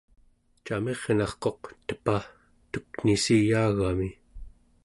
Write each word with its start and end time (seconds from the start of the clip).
camirnarquq 0.65 1.61
tepa 1.87 2.15
tuknissiyaagami 2.71 4.09